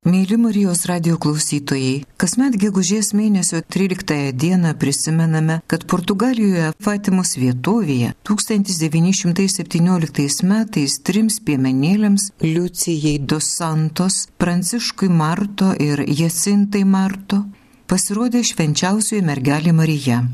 [0.00, 10.48] Mėly Marijos radio klausytojai, kasmet gegužės mėnesio 13 dieną prisimename, kad Portugalijoje Fatimos vietovėje 1917
[10.48, 17.44] metais trims piemenėlėms Liucijai dos Santos, Pranciškui Marto ir Jacintai Marto
[17.84, 20.24] pasirodė švenčiausioji mergelė Marija.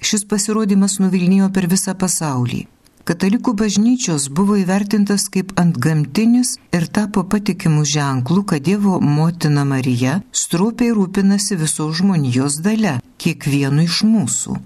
[0.00, 2.72] Šis pasirodymas nuvilnijo per visą pasaulį.
[3.04, 10.88] Katalikų bažnyčios buvo įvertintas kaip antgamtinis ir tapo patikimu ženklu, kad Dievo motina Marija strupiai
[10.96, 14.56] rūpinasi viso žmonijos dalę, kiekvienu iš mūsų.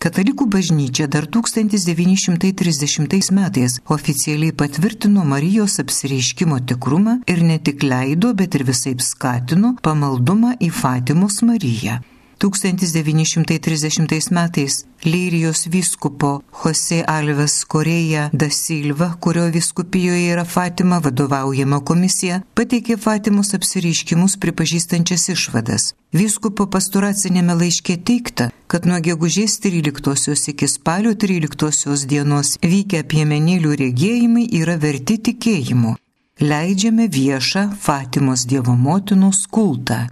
[0.00, 8.54] Katalikų bažnyčia dar 1930 metais oficialiai patvirtino Marijos apsireiškimo tikrumą ir ne tik leido, bet
[8.54, 11.98] ir visai skatino pamaldumą į Fatimos Mariją.
[12.40, 22.40] 1930 metais Lyrijos vyskupo Jose Alves Koreja da Silva, kurio viskupijoje yra Fatima vadovaujama komisija,
[22.54, 25.94] pateikė Fatimos apsireiškimus pripažįstančias išvadas.
[26.12, 34.46] Vyskupo pasturacinėme laiške teikta, kad nuo gegužės 13 iki spalio 13 dienos vykę piemenėlių regėjimai
[34.62, 35.96] yra verti tikėjimu.
[36.40, 40.06] Leidžiame viešą Fatimos Dievo motinos kultą.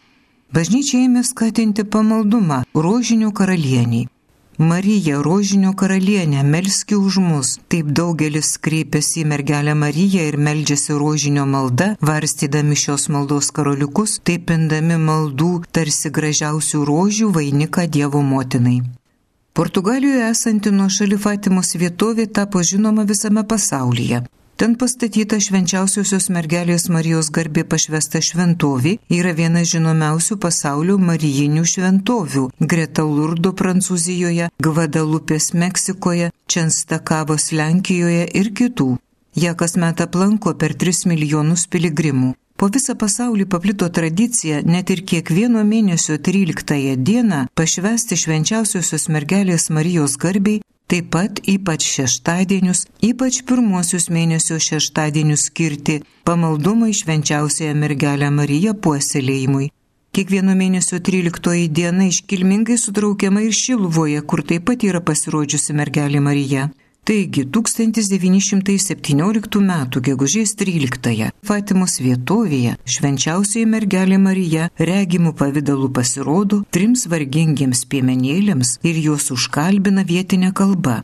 [0.48, 4.06] Bažnyčia ėmė skatinti pamaldumą rožinio karalieniai.
[4.58, 7.50] Marija, rožinio karalienė, melski už mus.
[7.70, 14.50] Taip daugelis kreipiasi į mergelę Mariją ir meldžiasi rožinio malda, varstydami šios maldos karoliukus, taip
[14.50, 18.80] indami maldų tarsi gražiausių rožių vainiką Dievo motinai.
[19.52, 24.24] Portugalijoje esanti nuo šalia Fatimos vietovė tapo žinoma visame pasaulyje.
[24.58, 32.42] Ten pastatyta švenčiausiosios mergelės Marijos garbė pašvesta šventovė yra viena žinomiausių pasaulio marijinių šventovių-
[32.72, 38.98] Greta Lurdo Prancūzijoje, Gvadalupės Meksikoje, Čenstakavos Lenkijoje ir kitų.
[39.36, 42.34] Ja kasmet aplanko per 3 milijonus piligrimų.
[42.58, 50.16] Po visą pasaulį paplito tradicija net ir kiekvieno mėnesio 13 dieną pašvesti švenčiausiosios mergelės Marijos
[50.18, 59.68] garbiai Taip pat ypač šeštadienius, ypač pirmuosius mėnesio šeštadienius skirti pamaldumui švenčiausiąją mergelę Mariją puoselėjimui.
[60.16, 66.70] Kiekvieno mėnesio 13 diena iškilmingai sutraukiama ir Šilvoje, kur taip pat yra pasirodžiusi mergelė Marija.
[67.08, 69.72] Taigi 1917 m.
[70.08, 79.30] gegužės 13 Fatimos vietovėje švenčiausiai mergelė Marija regimų pavydalų pasirodo trims vargingiems piemenėlėms ir juos
[79.32, 80.98] užkalbina vietinė kalba.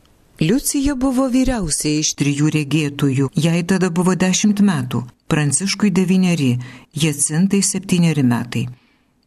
[0.45, 6.59] Liucija buvo vyriausiai iš trijų regėtojų, jai tada buvo dešimt metų, Pranciškui devyneri,
[6.93, 8.67] Jacintai septyneri metai.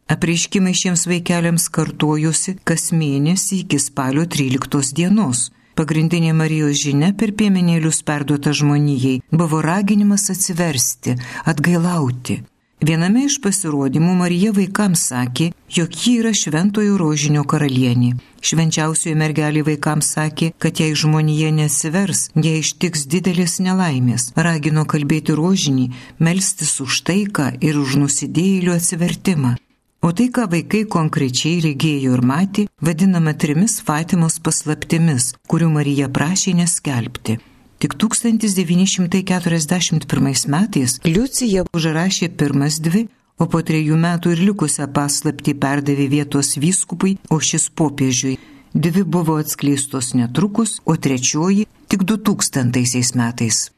[0.07, 5.49] Apreiškimai šiems vaikeliams kartojosi kas mėnesį iki spalio 13 dienos.
[5.75, 12.41] Pagrindinė Marijos žinia per piemenėlius perduota žmonijai buvo raginimas atsiversti, atgailauti.
[12.79, 18.13] Viename iš pasirodymų Marija vaikams sakė, jog ji yra šventojo rožinio karalienė.
[18.39, 25.89] Švenčiausioji mergelė vaikams sakė, kad jei žmonija nesivers, jei ištiks didelės nelaimės, ragino kalbėti rožinį,
[26.23, 29.57] melstis už taiką ir už nusidėjėlių atsivertimą.
[30.01, 36.55] O tai, ką vaikai konkrečiai regėjo ir matė, vadinama trimis Fatimos paslaptimis, kurių Marija prašė
[36.61, 37.35] neskelbti.
[37.83, 46.07] Tik 1941 metais Liucija užrašė pirmas dvi, o po trejų metų ir likusią paslaptį perdavė
[46.15, 48.39] vietos vyskupui, o šis popiežiui.
[48.71, 53.71] Dvi buvo atskleistos netrukus, o trečioji tik 2000 metais.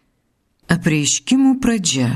[0.69, 2.15] Apreiškimų pradžia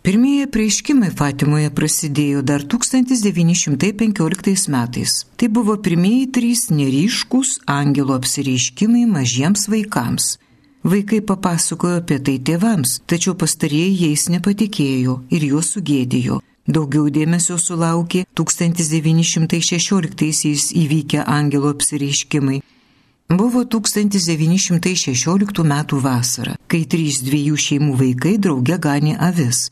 [0.00, 5.28] Pirmieji prieškimai Fatimoje prasidėjo dar 1915 metais.
[5.36, 10.40] Tai buvo pirmieji trys neryškus angelo apsireiškimai mažiems vaikams.
[10.88, 16.40] Vaikai papasakojo apie tai tėvams, tačiau pastarieji jais nepatikėjo ir juos sugėdėjo.
[16.64, 22.62] Daugiau dėmesio sulaukė 1916 įvykę angelo apsireiškimai.
[23.28, 25.76] Buvo 1916 m.
[26.00, 29.68] vasara, kai trys dviejų šeimų vaikai drauge ganė avis.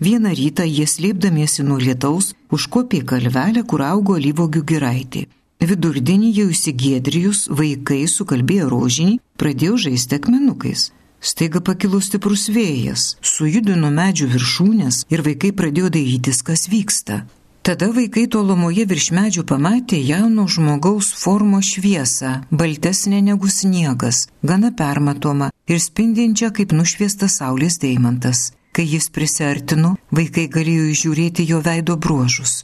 [0.00, 5.26] Vieną rytą jie slėpdamiesi nuo lietaus užkopė kalvelę, kur augo lyvogių giraitė.
[5.62, 10.88] Vidurdienį jau įsigėdrijus vaikai sukalbėjo rožinį, pradėjo žaisti akmenukais.
[11.22, 17.20] Staiga pakilo stiprus vėjas, sujudino medžių viršūnės ir vaikai pradėjo dairytis, kas vyksta.
[17.62, 25.52] Tada vaikai tolumoje virš medžių pamatė jauno žmogaus formo šviesą, baltesnė negu sniegas, gana permatoma
[25.70, 28.48] ir spindinčia kaip nušviestas saulės deimantas.
[28.72, 32.62] Kai jis prisartino, vaikai galėjo išžiūrėti jo veido bruožus.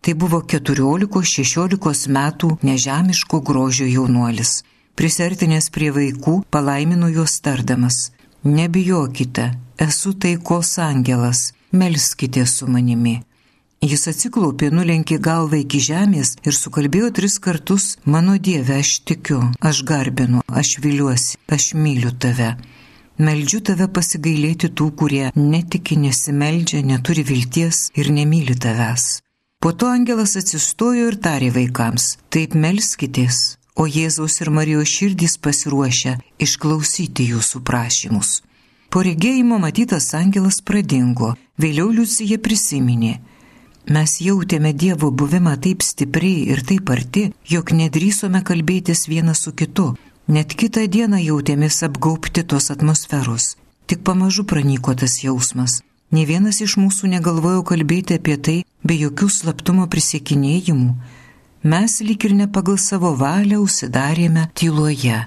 [0.00, 4.62] Tai buvo 14-16 metų nežemiško grožio jaunuolis.
[4.96, 8.10] Prisartinęs prie vaikų, palaimino juos tardamas.
[8.44, 13.18] Nebijokite, esu taikos angelas, melskite su manimi.
[13.84, 19.84] Jis atsiklaupė, nulenkė galvą iki žemės ir sukalbėjo tris kartus, mano Dieve, aš tikiu, aš
[19.86, 22.56] garbinu, aš viliuosi, aš myliu tave.
[23.18, 29.06] Meldžiu tave pasigailėti tų, kurie netiki, nesimeldžia, neturi vilties ir nemyli tavęs.
[29.58, 36.14] Po to angelas atsistojo ir tarė vaikams, taip melskitės, o Jėzaus ir Marijos širdys pasiruošia
[36.38, 38.30] išklausyti jūsų prašymus.
[38.88, 43.16] Po regėjimo matytas angelas pradingo, vėliau Liucija prisiminė.
[43.90, 49.96] Mes jautėme Dievo buvimą taip stipriai ir taip arti, jog nedrysome kalbėtis vienas su kitu.
[50.28, 53.56] Net kitą dieną jautėmės apgaupti tos atmosferos.
[53.88, 55.80] Tik pamažu pranyko tas jausmas.
[56.12, 60.92] Ne vienas iš mūsų negalvojo kalbėti apie tai be jokių slaptumo prisiekinėjimų
[61.62, 65.26] mes lik ir ne pagal savo valią užsidarėme tyloje.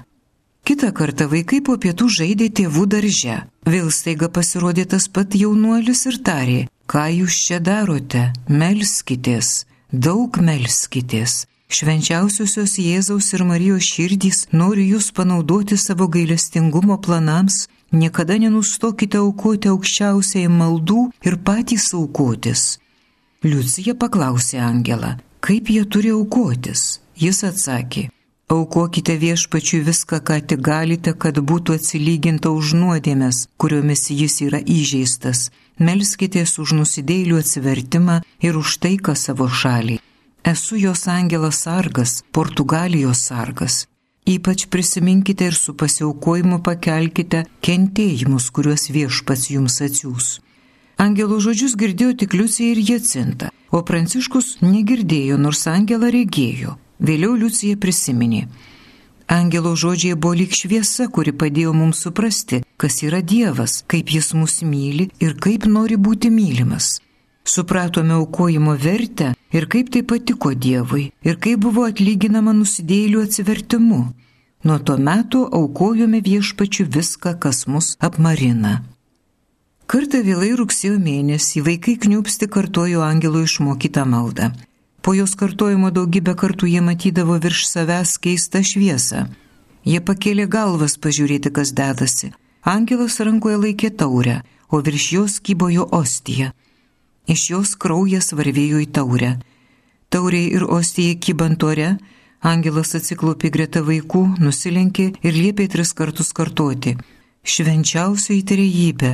[0.64, 3.38] Kita kartą vaikai po pietų žaidė tėvų darže.
[3.66, 11.46] Vėl staiga pasirodė tas pat jaunuolis ir tarė, ką jūs čia darote, melskitės, daug melskitės.
[11.72, 20.50] Švenčiausiosios Jėzaus ir Marijos širdys nori jūs panaudoti savo gailestingumo planams, niekada nenustokite aukoti aukščiausiai
[20.52, 22.66] maldų ir patys aukotis.
[23.48, 27.00] Liucija paklausė Angelą, kaip jie turi aukotis.
[27.16, 28.10] Jis atsakė,
[28.52, 35.50] aukokite viešpačiui viską, ką tik galite, kad būtų atsilyginta už nuodėmės, kuriomis jis yra įžeistas.
[35.80, 40.04] Melskitės už nusidėlių atsivertimą ir už taiką savo šaliai.
[40.44, 43.88] Esu jos angelas sargas, Portugalijos sargas.
[44.26, 50.40] Ypač prisiminkite ir su pasiaukojimu pakelkite kentėjimus, kuriuos viešpats jums atsiūs.
[50.98, 56.78] Angelo žodžius girdėjo tik Liucija ir Jacinta, o Pranciškus negirdėjo, nors Angelą regėjo.
[57.02, 58.48] Vėliau Liucija prisiminė.
[59.30, 64.62] Angelo žodžiai buvo lyg šviesa, kuri padėjo mums suprasti, kas yra Dievas, kaip Jis mus
[64.66, 66.98] myli ir kaip nori būti mylimas.
[67.46, 74.02] Supratome aukojimo vertę ir kaip tai patiko Dievui ir kaip buvo atlyginama nusidėlių atsivertimu.
[74.64, 78.84] Nuo to meto aukojome viešpačiu viską, kas mus apmarina.
[79.92, 84.52] Kartą vėlai rugsėjo mėnesį vaikai kniupsti kartojo angelo išmokytą maldą.
[85.02, 89.26] Po jos kartojimo daugybę kartų jie matydavo virš savęs keistą šviesą.
[89.84, 92.30] Jie pakėlė galvas pažiūrėti, kas dedasi.
[92.62, 96.54] Angelas rankoje laikė taurę, o virš jos kybojo ostija.
[97.28, 99.36] Iš jos kraujas varvėjo į taurę.
[100.10, 101.98] Tauriai ir ostijai kybant ore,
[102.42, 106.98] angelas atsiklaupė greta vaikų, nusilenkė ir liepė tris kartus kartoti.
[107.44, 109.12] Švenčiausioji trejybė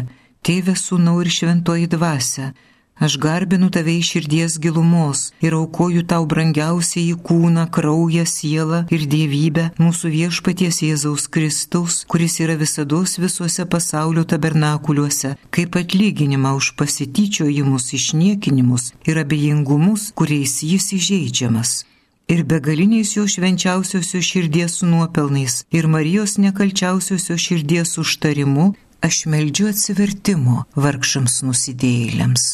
[0.48, 2.54] Tėve sūnau ir šventoji dvasia,
[3.00, 9.08] aš garbinu tave iš širdies gilumos ir aukoju tau brangiausiai į kūną, kraują, sielą ir
[9.14, 17.94] dievybę mūsų viešpaties Jėzaus Kristaus, kuris yra visada visuose pasaulio tabernakuliuose, kaip atlyginimą už pasityčiojimus,
[17.94, 21.84] išniekinimus ir abejingumus, kuriais jis įžeidžiamas
[22.28, 31.42] ir begaliniais jo švenčiausiosios širdies nuopelnais ir Marijos nekalčiausiosios širdies užtarimu aš meldžiu atsivertimo vargšams
[31.48, 32.48] nusidėjėliams.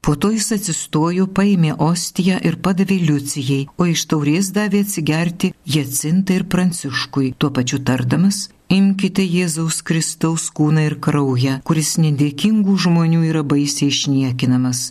[0.00, 6.38] Po to jis atsistojo, paėmė ostiją ir padavė Liucijai, o iš taurės davė atsigerti Jacintai
[6.40, 13.44] ir Pranciškui, tuo pačiu tardamas, imkite Jėzaus Kristaus kūną ir kraują, kuris nedėkingų žmonių yra
[13.44, 14.88] baisiai išniekinamas.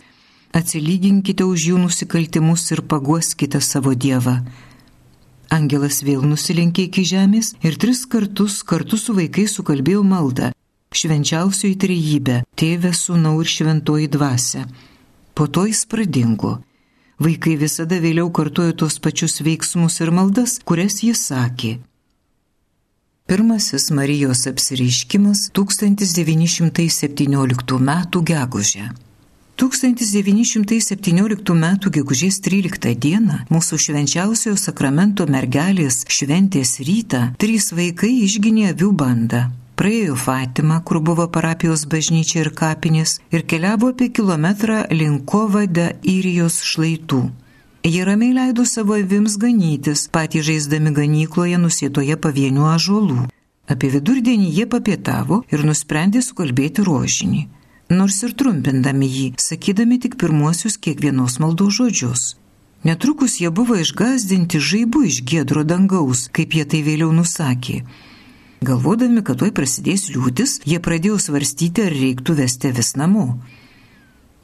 [0.54, 4.38] Atsilyginkite už jų nusikaltimus ir paguoskite savo Dievą.
[5.50, 10.52] Angelas vėl nusilenkė iki žemės ir tris kartus kartu su vaikais sukalbėjo maldą
[10.90, 14.66] švenčiausioji trejybė- tėvė, sūnau ir šventoji dvasia.
[15.40, 16.60] Po to jis pradingo.
[17.24, 21.80] Vaikai visada vėliau kartojo tos pačius veiksmus ir maldas, kurias jis sakė.
[23.24, 27.92] Pirmasis Marijos apsireiškimas 1917 m.
[28.32, 28.84] gegužę.
[29.64, 31.64] 1917 m.
[31.96, 33.16] gegužės 13 d.
[33.48, 39.48] mūsų švenčiausiojo sakramento mergelės šventės rytą trys vaikai išginė avių bandą
[39.80, 46.58] praėjo Fatimą, kur buvo parapijos bažnyčia ir kapinės, ir keliavo apie kilometrą link Kovade Irijos
[46.70, 47.20] šlaitų.
[47.88, 53.22] Jie ramiai leido savo avims ganytis, patys žaisdami ganykloje nusėtoje pavienių ažuolų.
[53.72, 57.46] Apie vidurdienį jie papietavo ir nusprendė sukalbėti rožinį.
[57.90, 62.26] Nors ir trumpindami jį, sakydami tik pirmuosius kiekvienos maldos žodžius.
[62.84, 67.80] Netrukus jie buvo išgazdinti žaibu iš gėdro dangaus, kaip jie tai vėliau nusakė.
[68.60, 73.38] Galvodami, kad tuoj prasidės liūtis, jie pradėjo svarstyti, ar reiktų vesti vis namo.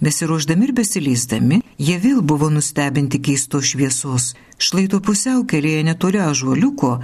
[0.00, 4.34] Besiruoždami ir besileisdami, jie vėl buvo nustebinti keisto šviesos.
[4.56, 6.98] Šlaito pusiaukelėje netoli ažuoliuko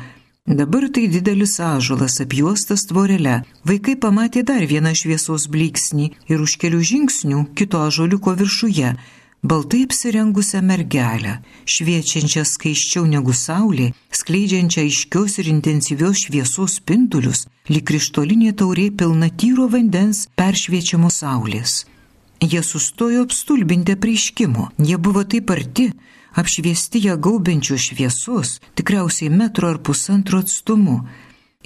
[0.47, 3.45] Dabar tai didelis ažulas apjuostas tvorelė.
[3.63, 8.97] Vaikai pamatė dar vieną šviesos blyksnį ir už kelių žingsnių kito ažuliuko viršuje
[9.43, 11.33] baltai apsirengusią mergelę,
[11.67, 19.67] šviečiančią skaiščiau negu saulė, skleidžiančią aiškios ir intensyvios šviesos spindulius, lyg krištolinė taurė pilna tyro
[19.75, 21.83] vandens peršviečiamo saulės.
[22.43, 25.91] Jie sustojo apstulbinti prieškimo, jie buvo taip arti,
[26.39, 31.03] apšviesti ją gaubiančių šviesos, tikriausiai metro ar pusantro atstumu.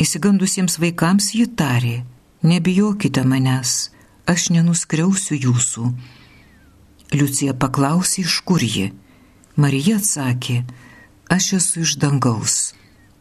[0.01, 1.97] Įsigandusiems vaikams ji tarė,
[2.45, 3.91] nebijokite manęs,
[4.29, 5.93] aš nenuskriausiu jūsų.
[7.15, 8.91] Liucija paklausė, iš kur ji.
[9.57, 10.65] Marija atsakė,
[11.31, 12.57] aš esu iš dangaus.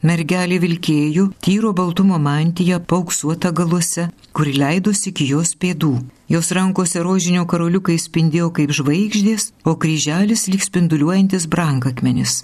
[0.05, 5.93] Mergelė vilkėjo tyro baltumo mantiją pauksuota galuose, kuri leidosi iki jos pėdų.
[6.29, 12.43] Jos rankose rožinio karoliukai spindėjo kaip žvaigždės, o kryželis lyg spinduliuojantis brangakmenis.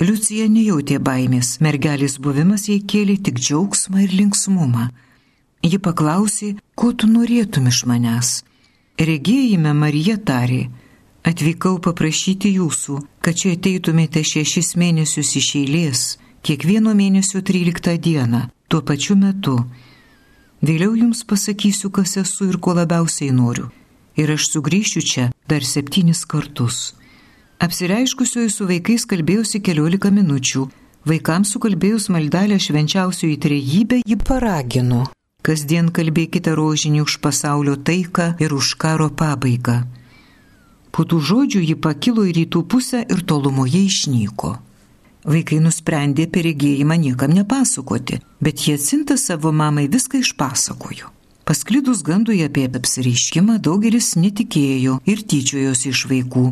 [0.00, 4.90] Liucija nejautė baimės, mergelės buvimas jai kėlė tik džiaugsmą ir linksmumą.
[5.64, 8.34] Ji paklausė, ko tu norėtum iš manęs.
[8.98, 10.64] Regėjime Marija tarė,
[11.22, 16.00] atvykau paprašyti jūsų, kad čia ateitumėte šešis mėnesius iš eilės
[16.42, 19.58] kiekvieno mėnesio 13 dieną, tuo pačiu metu.
[20.62, 23.68] Vėliau jums pasakysiu, kas esu ir ko labiausiai noriu.
[24.18, 26.96] Ir aš sugrįšiu čia dar septynis kartus.
[27.62, 30.64] Apsireiškusioji su vaikais kalbėjusi keliolika minučių.
[31.06, 35.06] Vaikams sukalbėjus maldelę švenčiausioji trejybę ji paragino.
[35.48, 39.76] Kasdien kalbėkite rožinį už pasaulio taiką ir už karo pabaigą.
[40.92, 44.50] Po tų žodžių ji pakilo į rytų pusę ir tolumoje išnyko.
[45.32, 51.08] Vaikai nusprendė apie regėjimą niekam nepasakoti, bet jie atsinta savo mamai viską išpasakojo.
[51.48, 56.46] Pasklidus gandui apie apsireiškimą daugelis netikėjo ir tyčiojosi iš vaikų.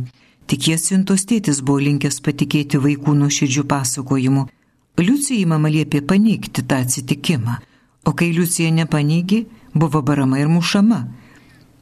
[0.48, 4.48] Tik jie sintos tėtis buvo linkęs patikėti vaikų nuoširdžių pasakojimu.
[4.96, 7.60] Liucijai mama liepė paneigti tą atsitikimą,
[8.06, 9.44] o kai Liucija nepaneigė,
[9.75, 11.04] buvo barama ir mušama.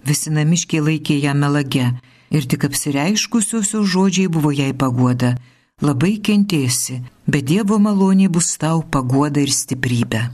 [0.05, 1.87] Visi namiškiai laikė ją melage
[2.35, 5.37] ir tik apsireiškusiosios žodžiai buvo jai pagoda
[5.83, 10.31] labai kentėsi, bet Dievo malonė bus tau paguoda ir stiprybė.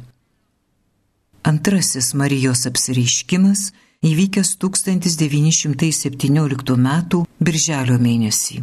[1.51, 3.73] Antrasis Marijos apsireiškimas
[4.05, 6.89] įvykęs 1917 m.
[7.41, 8.63] Birželio mėnesį.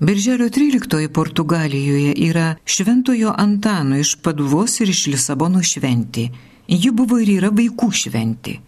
[0.00, 6.28] Birželio 13 Portugalijoje yra Šventojo Antano iš Paduvos ir iš Lisabono šventė.
[6.68, 8.60] Ji buvo ir yra vaikų šventė.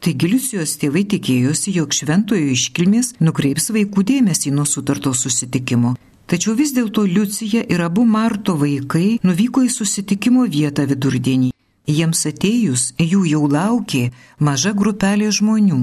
[0.00, 5.96] Taigi Liucijos tėvai tikėjosi, jog šventojo iškilmės nukreips vaikų dėmesį nuo sutarto susitikimo
[6.30, 11.48] Tačiau vis dėlto Liucija ir abu Marto vaikai nuvyko į susitikimo vietą vidurdienį.
[11.90, 14.02] Jiems atėjus, jų jau laukė
[14.38, 15.80] maža grupelė žmonių.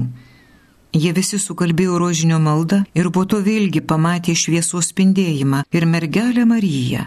[0.96, 7.04] Jie visi sukalbėjo rožinio maldą ir po to vėlgi pamatė šviesos spindėjimą ir mergelę Mariją.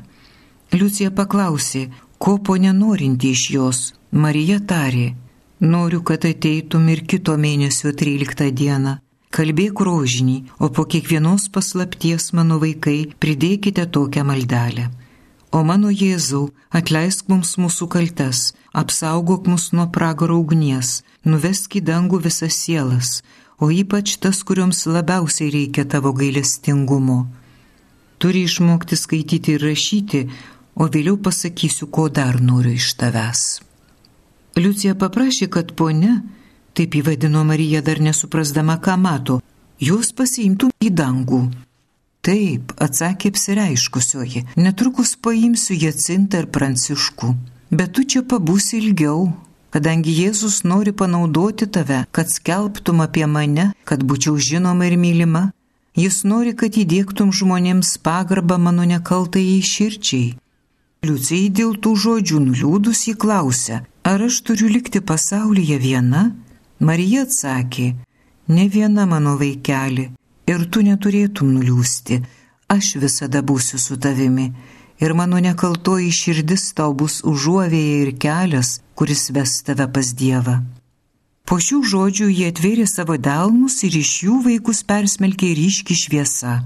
[0.72, 1.88] Liucija paklausė,
[2.22, 3.80] ko po nenorinti iš jos.
[4.12, 5.16] Marija tarė,
[5.60, 9.00] noriu, kad ateitum ir kito mėnesio 13 dieną
[9.32, 14.90] kalbėk rožinį, o po kiekvienos paslapties mano vaikai pridėkite tokią maldelę.
[15.52, 22.22] O mano Jėzau, atleisk mums mūsų kaltes, apsaugok mus nuo pragaro ugnies, nuvesk į dangų
[22.28, 23.20] visas sielas,
[23.62, 27.20] o ypač tas, kurioms labiausiai reikia tavo gailestingumo.
[28.18, 30.22] Turi išmokti skaityti ir rašyti,
[30.75, 33.41] o vėliau pasakysiu, ko dar noriu iš tavęs.
[34.58, 36.20] Liucija paprašė, kad ponia
[36.77, 39.39] taip įvadino Marija dar nesuprasdama, ką mato,
[39.80, 41.41] juos pasiimtų į dangų.
[42.22, 47.32] Taip, atsakė apsireiškusioji, netrukus paimsiu Jacintą ir Pranciškų,
[47.74, 49.32] bet tu čia pabūsi ilgiau,
[49.74, 55.50] kadangi Jėzus nori panaudoti tave, kad skelbtum apie mane, kad būčiau žinoma ir mylima.
[55.96, 60.38] Jis nori, kad įdėktum žmonėms pagarbą mano nekaltai širčiai.
[61.04, 66.30] Liucijai dėl tų žodžių nuliūdus jį klausia, ar aš turiu likti pasaulyje viena,
[66.80, 67.88] Marija atsakė,
[68.54, 70.12] ne viena mano vaikeli,
[70.51, 72.22] ir tu neturėtum nuliūsti,
[72.75, 74.48] aš visada būsiu su tavimi,
[75.01, 80.62] ir mano nekaltoji širdis tau bus užuovėje ir kelias, kuris ves tave pas Dievą.
[81.50, 86.62] Po šių žodžių jie atvėrė savo delnus ir iš jų vaikus persmelkė ryški šviesa.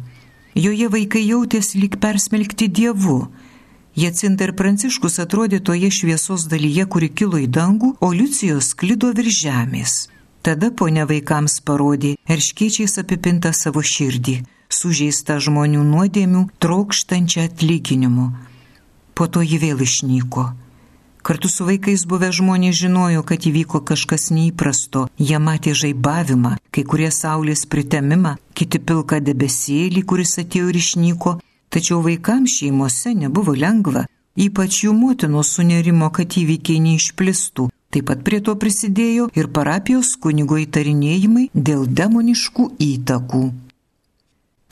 [0.56, 3.20] Joje vaikai jautėsi lyg persmelkti Dievu.
[3.96, 9.40] Jacinta ir Pranciškus atrodė toje šviesos dalyje, kuri kilo į dangų, o Liucijos klido virš
[9.48, 9.96] žemės.
[10.44, 14.36] Tada ponia vaikams parodė erškiečiais apipintą savo širdį,
[14.70, 18.28] sužeistą žmonių nuodėmių, trokštančią atlyginimu.
[19.16, 20.52] Po to ji vėl išnyko.
[21.26, 25.08] Kartu su vaikais buvę žmonės žinojo, kad įvyko kažkas neįprasto.
[25.18, 31.34] Jie matė žaibavimą, kai kurie saulės pritemimą, kiti pilką debesėlį, kuris atėjo ir išnyko.
[31.74, 34.06] Tačiau vaikams šeimose nebuvo lengva.
[34.38, 37.72] Ypač jų motinos sunerimo, kad įvykiai neišplistų.
[37.90, 43.46] Taip pat prie to prisidėjo ir parapijos kunigo įtarinėjimai dėl demoniškų įtakų.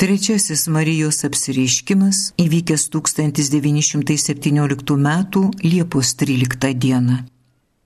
[0.04, 5.12] Trečiasis Marijos apsireiškimas įvykęs 1917 m.
[5.64, 6.98] Liepos 13 d.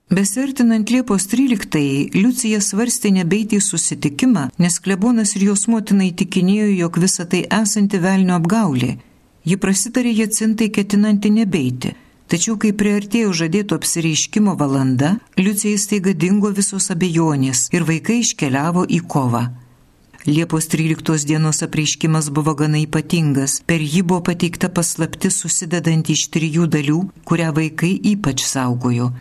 [0.09, 6.97] Besirtinant Liepos 13-ąjį, Liucija svarstė nebeiti į susitikimą, nes klebonas ir jos motina įtikinėjo, jog
[7.05, 8.97] visa tai esanti velnio apgaulė.
[9.45, 11.93] Ji prasitarė Jacintai ketinanti nebeiti.
[12.33, 19.03] Tačiau, kai priartėjo žadėto apsireiškimo valanda, Liucijai staiga dingo visos abejonės ir vaikai iškeliavo į
[19.05, 19.45] kovą.
[20.25, 23.61] Liepos 13 dienos apreiškimas buvo gana ypatingas.
[23.69, 29.13] Per jį buvo pateikta paslapti susidedanti iš trijų dalių, kurią vaikai ypač saugojo.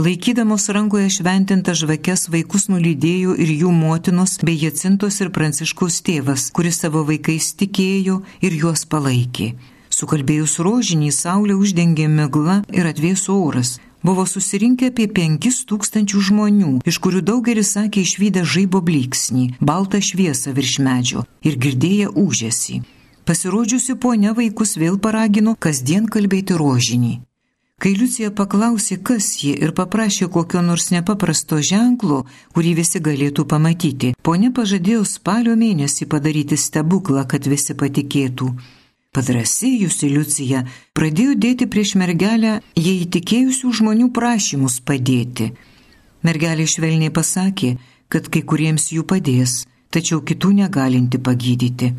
[0.00, 6.80] Laikydamos rankoje šventintą žvakes vaikus nulydėjo ir jų motinos bei Jacintos ir Pranciškaus tėvas, kuris
[6.80, 9.52] savo vaikais tikėjo ir juos palaikė.
[9.92, 13.76] Sukalbėjus rožinį, saulė uždengė migla ir atvėso oras.
[14.02, 20.54] Buvo susirinkę apie penkis tūkstančių žmonių, iš kurių daugelis sakė išvykę žaibo blyksnį, baltą šviesą
[20.56, 22.80] virš medžio ir girdėję užėsi.
[23.22, 27.20] Pasirodžiusi ponia vaikus vėl paragino kasdien kalbėti rožinį.
[27.82, 32.20] Kai Liucija paklausė, kas ji ir paprašė kokio nors nepaprasto ženklo,
[32.54, 38.50] kurį visi galėtų pamatyti, ponė pažadėjo spalio mėnesį padaryti stebuklą, kad visi patikėtų.
[39.12, 40.62] Padrasėjusi Liucija
[40.96, 45.50] pradėjo dėti prieš mergelę jai įtikėjusių žmonių prašymus padėti.
[46.24, 47.74] Mergelė švelniai pasakė,
[48.08, 51.90] kad kai kuriems jų padės, tačiau kitų negalinti pagydyti.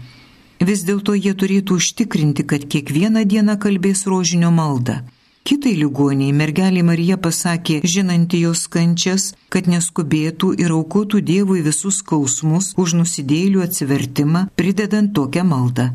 [0.69, 5.03] Vis dėlto jie turėtų užtikrinti, kad kiekvieną dieną kalbės rožinio maldą.
[5.45, 12.71] Kitai ligoniai mergelė Marija pasakė, žinanti jos kančias, kad neskubėtų ir aukotų Dievui visus skausmus
[12.73, 15.91] už nusidėlių atsivertimą, pridedant tokią maldą.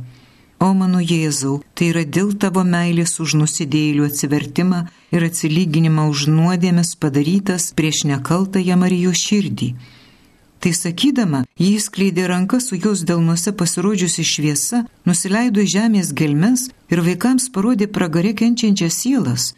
[0.61, 4.81] O mano Jėzau, tai yra dėl tavo meilės už nusidėlių atsivertimą
[5.15, 9.69] ir atsilyginimą už nuodėmės padarytas prieš nekaltąją Marijos širdį.
[10.59, 17.05] Tai sakydama, jis skleidė rankas su jos delnuose pasirodžiusi šviesa, nusileido į žemės gelmes ir
[17.07, 19.53] vaikams parodė pragarė kenčiančias sielas.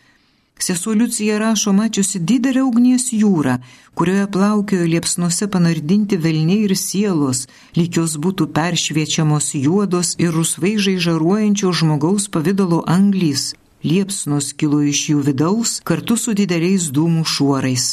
[0.60, 3.54] Sesuo Liucija rašo mačiusi didelę ugnies jūrą,
[3.96, 7.46] kurioje plaukiojo liepsnuose panardinti velniai ir sielos,
[7.78, 13.54] lyg jos būtų peršviečiamos juodos ir rusvai žaižaruojančio žmogaus pavydalo anglys.
[13.88, 17.86] Liepsnos kilo iš jų vidaus kartu su dideliais dūmų šuorais.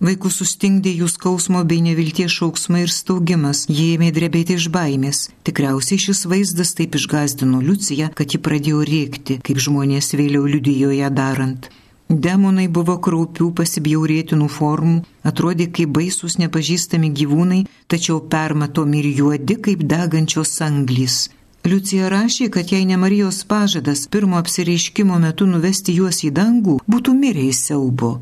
[0.00, 5.26] Vaikų sustingdė jų skausmo bei nevilties šauksmai ir staugimas, jie ėmė drebėti iš baimės.
[5.44, 11.12] Tikriausiai šis vaizdas taip išgazdino Liuciją, kad ji pradėjo rėkti, kaip žmonės vėliau liudijo ją
[11.12, 11.68] darant.
[12.08, 19.82] Demonai buvo kraupių pasibjaurėtinų formų, atrodė kaip baisus nepažįstami gyvūnai, tačiau permatomi ir juodi kaip
[19.84, 21.26] degančios anglys.
[21.68, 27.12] Liucija rašė, kad jei ne Marijos pažadas pirmo apsireiškimo metu nuvesti juos į dangų, būtų
[27.12, 28.12] mirę į siaubo.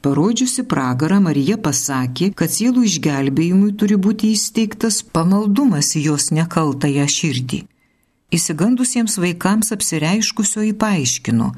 [0.00, 7.60] Parodžiusi pragarą, Marija pasakė, kad sielų išgelbėjimui turi būti įsteigtas pamaldumas į jos nekaltąją širdį.
[8.32, 11.50] Įsigandusiems vaikams apsireiškusioji paaiškino,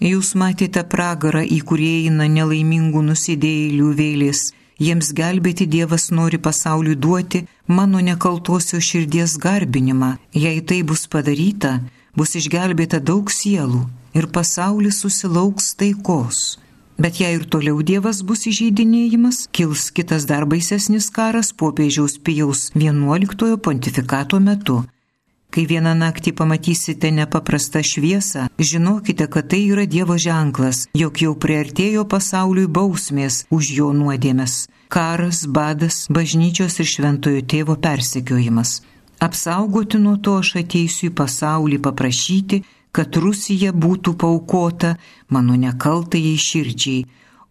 [0.00, 4.42] jūs matėte pragarą, į kurį eina nelaimingų nusidėjėlių vėlės,
[4.78, 10.16] jiems gelbėti Dievas nori pasauliui duoti mano nekaltosios širdies garbinimą.
[10.32, 11.80] Jei tai bus padaryta,
[12.16, 13.84] bus išgelbėta daug sielų
[14.14, 16.58] ir pasaulis susilauks taikos.
[16.98, 23.54] Bet jei ir toliau Dievas bus įžeidinėjimas, kils kitas dar baisesnis karas popiežiaus Pijaus XI
[23.62, 24.82] pontifikato metu.
[25.48, 32.04] Kai vieną naktį pamatysite nepaprastą šviesą, žinokite, kad tai yra Dievo ženklas, jog jau priartėjo
[32.04, 38.82] pasauliui bausmės už jo nuodėmes- karas, badas, bažnyčios ir šventojo tėvo persekiojimas.
[39.20, 44.96] Apsaugoti nuo to aš ateisiu į pasaulį paprašyti, kad Rusija būtų paukota
[45.28, 47.06] mano nekaltai širdžiai,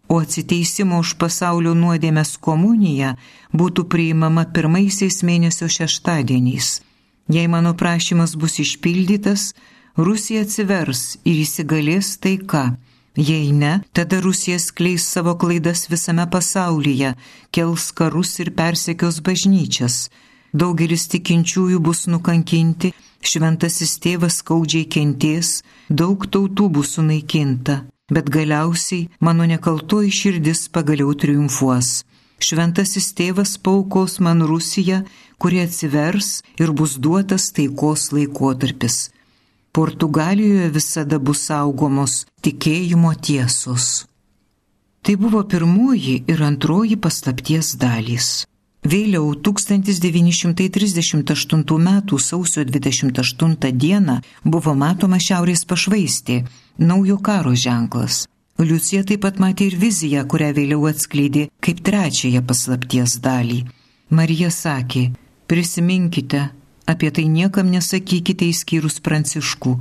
[0.08, 3.16] o atsiteisimo už pasaulio nuodėmės komunija
[3.52, 6.87] būtų priimama pirmaisiais mėnesio šeštadieniais.
[7.28, 9.52] Jei mano prašymas bus išpildytas,
[9.96, 12.76] Rusija atsivers ir įsigalės taika.
[13.18, 17.16] Jei ne, tada Rusija skleis savo klaidas visame pasaulyje,
[17.50, 20.06] kels karus ir persekios bažnyčias.
[20.54, 27.82] Daugelis tikinčiųjų bus nukankinti Šventasis tėvas skaudžiai kenties, daug tautų bus sunaikinta,
[28.14, 32.04] bet galiausiai mano nekaltoji širdis pagaliau triumfuos.
[32.38, 35.02] Šventasis tėvas paukos man Rusiją,
[35.38, 36.28] kurie atsivers
[36.62, 38.96] ir bus duotas taikos laikotarpis.
[39.72, 44.06] Portugalijoje visada bus saugomos tikėjimo tiesos.
[45.02, 48.46] Tai buvo pirmoji ir antroji paslapties dalys.
[48.88, 52.02] Vėliau 1938 m.
[52.18, 54.20] sausio 28 d.
[54.44, 56.44] buvo matoma šiaurės pašvaistė,
[56.78, 58.26] naujo karo ženklas.
[58.58, 63.64] Liucija taip pat matė ir viziją, kurią vėliau atskleidė kaip trečiąją paslapties dalį.
[64.10, 65.12] Marija sakė,
[65.48, 66.50] prisiminkite,
[66.84, 69.78] apie tai niekam nesakykite įskyrus pranciškų.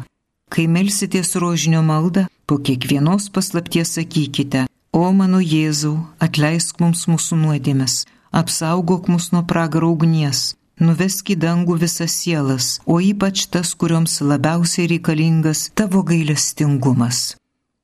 [0.48, 8.06] Kai melsitės rožinio maldą, po kiekvienos paslapties sakykite, o mano Jėzau, atleisk mums mūsų nuodėmes,
[8.32, 14.88] apsaugok mus nuo pragaro ugnies, nuvesk į dangų visas sielas, o ypač tas, kurioms labiausiai
[14.94, 17.36] reikalingas tavo gailestingumas.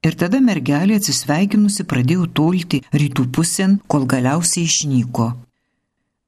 [0.03, 5.31] Ir tada mergelė atsisveikinusi pradėjo tolti rytų pusėn, kol galiausiai išnyko.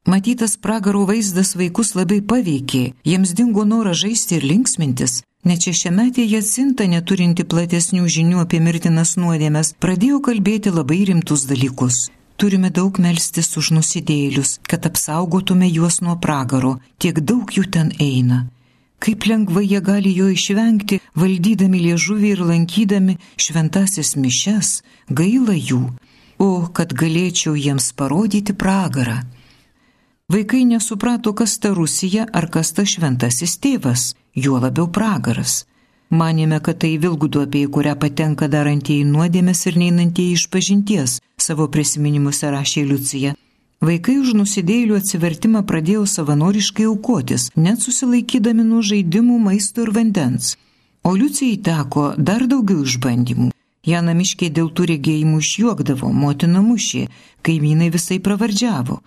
[0.06, 6.86] Matytas pragaro vaizdas vaikus labai paveikė, jiems dingo noras žaisti ir linksmintis, net šešiametė Jacinta,
[6.86, 11.98] neturinti platesnių žinių apie mirtinas nuodėmes, pradėjo kalbėti labai rimtus dalykus.
[12.38, 18.44] Turime daug melstis už nusidėlius, kad apsaugotume juos nuo pragaro, tiek daug jų ten eina.
[19.02, 25.82] Kaip lengvai jie gali jo išvengti, valdydami liežuvį ir lankydami šventasis mišes, gaila jų,
[26.38, 29.24] o kad galėčiau jiems parodyti pragarą.
[30.28, 35.66] Vaikai nesuprato, kas ta Rusija ar kas ta šventasis tėvas, juo labiau pragaras.
[36.10, 42.50] Manėme, kad tai vilgudopė, į kurią patenka darantieji nuodėmės ir neinantieji iš pažinties, savo prisiminimuose
[42.56, 43.36] rašė Liucija.
[43.86, 50.56] Vaikai už nusidėlių atsivertimą pradėjo savanoriškai aukotis, net susilaikydami nuo žaidimų, maisto ir vandens.
[51.06, 53.52] O Liucijai teko dar daugiau išbandymų.
[53.86, 57.04] Jana miškiai dėl tų regėjimų išjuokdavo, motina mušė,
[57.46, 58.98] kaimynai visai pravardžiavo.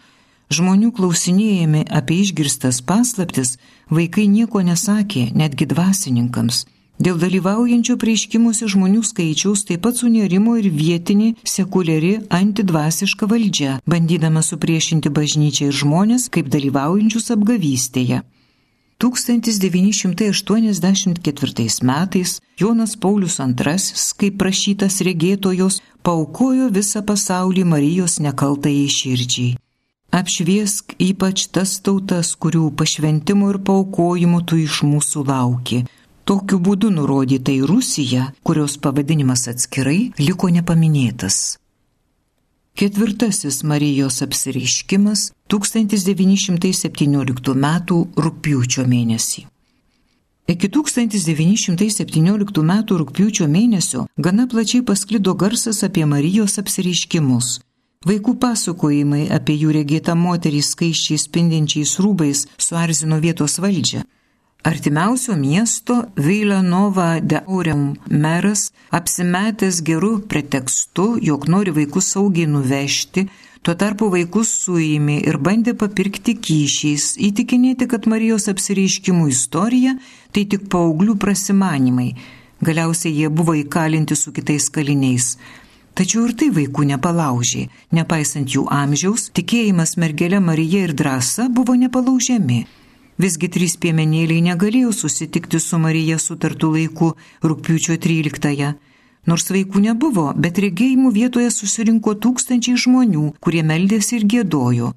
[0.48, 3.60] Žmonių klausinėjami apie išgirstas paslaptis,
[3.92, 6.64] vaikai nieko nesakė, netgi dvasininkams.
[6.98, 15.08] Dėl dalyvaujančių prieškimuose žmonių skaičiaus taip pat sunerimo ir vietinė sekuliari antidvasiška valdžia, bandydama supriešinti
[15.12, 18.22] bažnyčią ir žmonės kaip dalyvaujančius apgavystėje.
[18.98, 23.78] 1984 metais Jonas Paulius II,
[24.18, 29.67] kaip prašytas regėtojos, paukojo visą pasaulį Marijos nekaltai širdžiai.
[30.10, 35.84] Apšviesk ypač tas tautas, kurių pašventimo ir paukojimo tu iš mūsų lauki
[36.28, 41.56] Tokiu būdu nurodyta į Rusiją, kurios pavadinimas atskirai liko nepaminėtas.
[42.76, 47.64] Ketvirtasis Marijos apsireiškimas 1917 m.
[48.26, 49.46] rūpiučio mėnesį.
[50.52, 52.72] Iki 1917 m.
[53.00, 57.64] rūpiučio mėnesio gana plačiai pasklido garsas apie Marijos apsireiškimus.
[58.08, 64.04] Vaikų pasakojimai apie jų regėtą moterį skaičiai spindinčiais rūbais suarzino vietos valdžią.
[64.70, 73.28] Artimiausio miesto Villanova de Aurem meras, apsimetęs gerų pretekstų, jog nori vaikus saugiai nuvežti,
[73.62, 79.98] tuo tarpu vaikus suėmė ir bandė papirkti kyšiais, įtikinėti, kad Marijos apsireiškimų istorija
[80.32, 82.14] tai tik paauglių prasimanimai.
[82.64, 85.34] Galiausiai jie buvo įkalinti su kitais kaliniais.
[85.98, 87.64] Tačiau ir tai vaikų nepalaužė,
[87.98, 92.58] nepaisant jų amžiaus, tikėjimas mergelė Marija ir drąsa buvo nepalaužiami.
[93.18, 97.08] Visgi trys piemenėliai negalėjo susitikti su Marija sutartų laiku
[97.42, 98.68] rūpiučio 13-ąją.
[99.26, 104.92] Nors vaikų nebuvo, bet regėjimų vietoje susirinko tūkstančiai žmonių, kurie meldėsi ir gėdojo.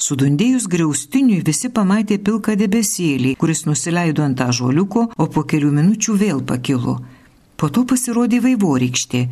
[0.00, 6.16] Sudundėjus griaustiniui visi pamatė pilką debesėlį, kuris nusileido ant tą žoliuko, o po kelių minučių
[6.24, 6.96] vėl pakilo.
[7.60, 9.22] Po to pasirodė vaivorykštė.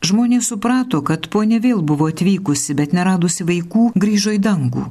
[0.00, 4.84] Žmonės suprato, kad ponė vėl buvo atvykusi, bet neradusi vaikų, grįžo į dangų.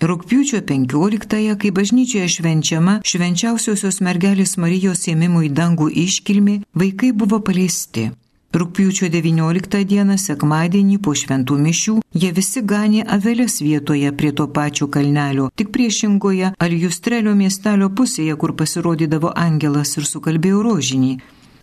[0.00, 8.06] Rūpiučio 15-ąją, kai bažnyčioje švenčiama švenčiausiosios mergelės Marijos ėmimų į dangų iškilmi, vaikai buvo paleisti.
[8.54, 14.88] Rūpiučio 19 dieną, sekmadienį po šventų mišių, jie visi ganė avelės vietoje prie to pačio
[14.94, 21.12] kalnelio, tik priešingoje Aljustrelio miestelio pusėje, kur pasirodydavo angelas ir sukalbėjo rožinį.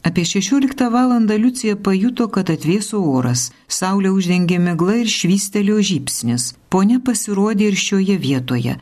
[0.08, 1.12] Apie 16 val.
[1.44, 6.54] Liucija pajuto, kad atvėso oras, saulė uždengė migla ir švystelio žypsnis.
[6.72, 8.78] Pone pasirodė ir šioje vietoje.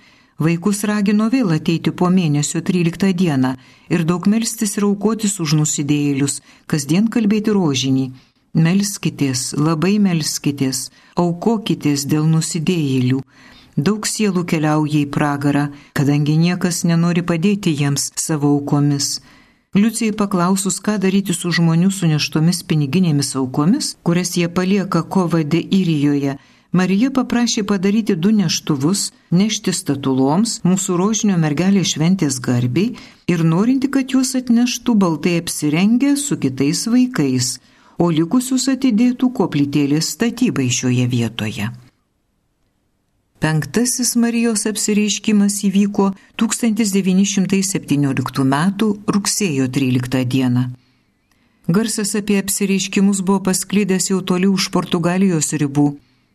[0.46, 3.56] Vaikus ragino vėl ateiti po mėnesio 13 dieną
[3.90, 8.06] ir daug melstis ir aukotis už nusidėjėlius, kasdien kalbėti rožinį.
[8.66, 10.90] Melskitės, labai melskitės,
[11.24, 13.24] aukokitės dėl nusidėjėlių.
[13.88, 15.66] Daug sielų keliauja į pragarą,
[15.98, 19.18] kadangi niekas nenori padėti jiems savo aukomis.
[19.76, 26.38] Liucijai paklausus, ką daryti su žmonių suneštomis piniginėmis aukomis, kurias jie palieka kovade Irijoje,
[26.76, 32.98] Marija paprašė padaryti du neštuvus, nešti statuloms mūsų rožinio mergelės šventės garbiai
[33.32, 37.54] ir norinti, kad juos atneštų baltai apsirengę su kitais vaikais,
[38.00, 41.72] o likusius atidėtų koplytėlės statybai šioje vietoje.
[43.46, 46.08] Penktasis Marijos apsireiškimas įvyko
[46.42, 48.56] 1917 m.
[49.16, 50.64] rugsėjo 13 d.
[51.70, 55.86] Garsas apie apsireiškimus buvo pasklydęs jau toli už Portugalijos ribų.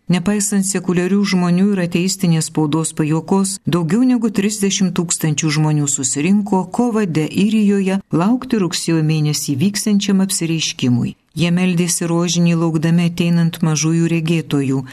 [0.06, 7.26] Nepaisant sekuliarių žmonių ir ateistinės spaudos pajokos, daugiau negu 30 tūkstančių žmonių susirinko kovo de
[7.26, 11.16] Irijoje laukti rugsėjo mėnesį vyksiančiam apsireiškimui.
[11.34, 14.84] Jie meldėsi rožinį laukdami ateinant mažųjų regėtojų.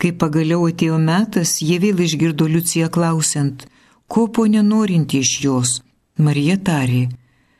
[0.00, 3.66] Kai pagaliau atėjo metas, jie vėl išgirdo Liuciją klausiant,
[4.08, 5.76] ko po nenorinti iš jos.
[6.18, 7.04] Marija tarė,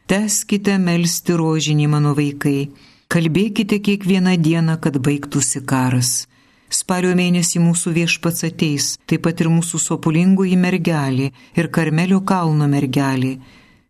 [0.04, 2.68] Teskite melstį rožinį mano vaikai,
[3.08, 6.10] kalbėkite kiekvieną dieną, kad baigtųsi karas.
[6.68, 13.38] Spalio mėnesį mūsų viešpats ateis, taip pat ir mūsų sopulingoji mergelė ir Karmelio kalno mergelė.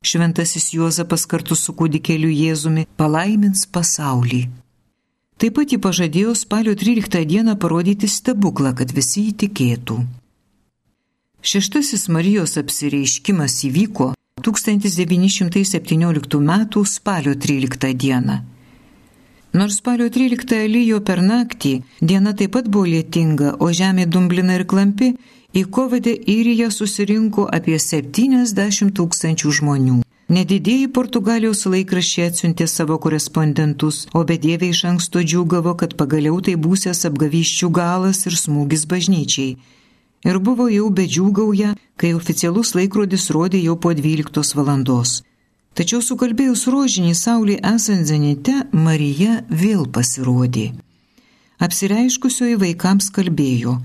[0.06, 4.44] Šventasis Juozapas kartu su kūdikėliu Jėzumi palaimins pasaulį.
[5.38, 9.96] Taip pat jį pažadėjo spalio 13 dieną parodyti stebuklą, kad visi įtikėtų.
[11.44, 16.52] Šeštasis Marijos apsireiškimas įvyko 1917 m.
[16.86, 18.38] spalio 13 d.
[19.54, 24.66] Nors spalio 13 lyjo per naktį, diena taip pat buvo lietinga, o žemė dumblina ir
[24.70, 25.14] klampi,
[25.54, 30.03] į kovadę įryje susirinko apie 70 tūkstančių žmonių.
[30.32, 37.04] Nedidėjai Portugalijos laikraščiai atsiuntė savo korespondentus, o bedieviai iš anksto džiūgavo, kad pagaliau tai būsės
[37.10, 39.56] apgavyščių galas ir smūgis bažnyčiai
[40.24, 45.20] ir buvo jau bedžiūgauja, kai oficialus laikrodis rodė jau po 12 valandos.
[45.74, 50.70] Tačiau sukalbėjus rožinį saulį esant zenite, Marija vėl pasirodė.
[51.64, 53.78] Apsireiškusioji vaikams kalbėjo,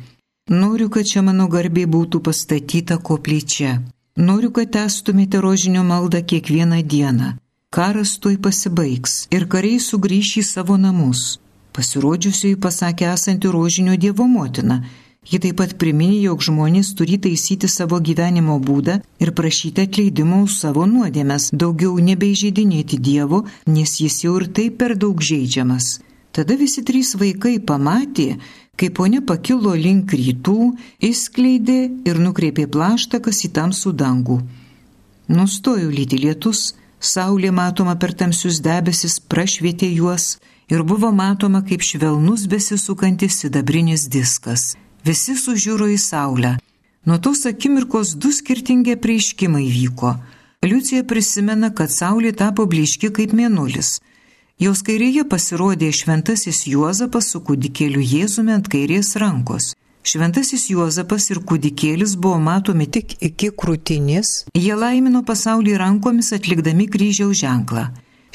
[0.54, 3.80] noriu, kad čia mano garbė būtų pastatyta koplyčia.
[4.20, 7.34] Noriu, kad testumėte rožinio maldą kiekvieną dieną.
[7.76, 11.38] Karas tuoj pasibaigs ir kariai sugrįš į savo namus.
[11.76, 14.84] Pasirodžiusioji pasakė esanti rožinio Dievo motina
[15.28, 20.56] Ji taip pat priminė, jog žmonės turi taisyti savo gyvenimo būdą ir prašyti atleidimo už
[20.64, 26.00] savo nuodėmes, daugiau nebeižeidinėti Dievo, nes jis jau ir taip per daug žaidžiamas.
[26.32, 28.38] Tada visi trys vaikai pamatė,
[28.80, 30.58] kai ponia pakilo link rytų,
[31.04, 34.38] įskleidė ir nukreipė plaštakas į tamsų dangų.
[35.30, 40.38] Nustojo lyti lietus, saulė matoma per tamsius debesis prašvietė juos
[40.72, 44.76] ir buvo matoma kaip švelnus besisukantis sidabrinis diskas.
[45.06, 46.56] Visi sužiūro į saulę.
[47.06, 50.16] Nuo tos akimirkos du skirtingi prieiškimai vyko.
[50.64, 54.00] Liucija prisimena, kad saulė tapo bliški kaip mėnulis.
[54.60, 59.70] Jos kairėje pasirodė šventasis Juozapas su kūdikėliu Jėzumi ant kairės rankos.
[60.04, 67.40] Šventasis Juozapas ir kūdikėlis buvo matomi tik iki krūtinės, jie laimino pasaulį rankomis atlikdami kryžiaus
[67.40, 67.86] ženklą.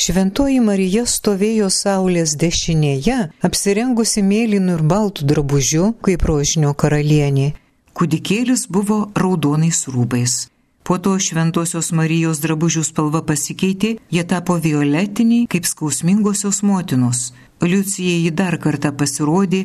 [0.00, 7.52] Šventoji Marija stovėjo saulės dešinėje, apsirengusi mėlynu ir baltu drabužiu, kaip rožinio karalienė.
[7.92, 10.46] Kūdikėlis buvo raudonais rūbais.
[10.84, 17.30] Po to šventosios Marijos drabužių spalva pasikeitė, jie tapo violetiniai kaip skausmingosios motinos.
[17.64, 19.62] Liucijai jį dar kartą pasirodė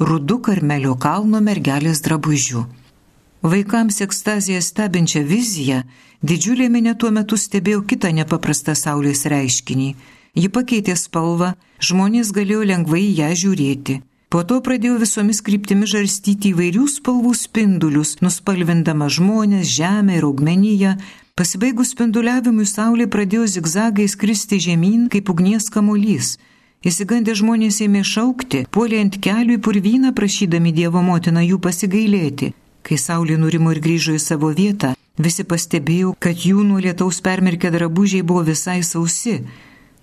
[0.00, 2.64] rudu Karmelio kalno mergelės drabužiu.
[3.42, 5.82] Vaikams ekstaziją stebinčią viziją,
[6.22, 9.90] didžiulė minė tuo metu stebėjo kitą nepaprastą Saulės reiškinį.
[10.40, 11.52] Ji pakeitė spalvą,
[11.84, 13.98] žmonės galėjo lengvai ją žiūrėti.
[14.32, 20.94] Po to pradėjo visomis kryptimis žarstyti įvairių spalvų spindulius, nuspalvindama žmonės, žemę ir augmenyje.
[21.36, 26.38] Pasibaigus spinduliavimui Saulė pradėjo zigzagai skristi žemyn kaip ugnies kamolys.
[26.80, 32.54] Įsigandę žmonės ėmė šaukti, puolė ant kelių į purvyną prašydami Dievo motiną jų pasigailėti.
[32.88, 37.68] Kai saulė nurimo ir grįžo į savo vietą, visi pastebėjo, kad jų nuo lietaus permirkę
[37.76, 39.42] drabužiai buvo visai sausi.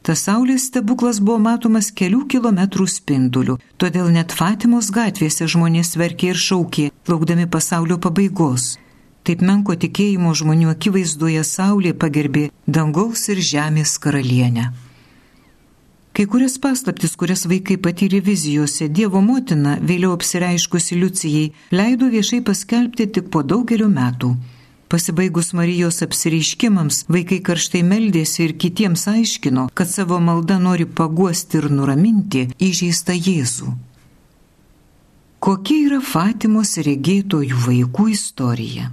[0.02, 6.40] Tas saulės stebuklas buvo matomas kelių kilometrų spinduliu, todėl net Fatimos gatvėse žmonės verkė ir
[6.40, 8.78] šaukė, laukdami pasaulio pabaigos.
[9.28, 14.70] Taip menko tikėjimo žmonių akivaizdoje saulė pagerbė dangaus ir žemės karalienę.
[16.16, 23.08] Kai kurias paslaptis, kurias vaikai patyrė vizijose, Dievo motina, vėliau apsireiškusi Liucijai, leido viešai paskelbti
[23.16, 24.34] tik po daugelio metų.
[24.90, 31.70] Pasibaigus Marijos apsireiškimams, vaikai karštai meldėsi ir kitiems aiškino, kad savo maldą nori paguosti ir
[31.70, 33.70] nuraminti įžeistą Jėzų.
[35.46, 38.90] Kokia yra Fatimos regėtojų vaikų istorija?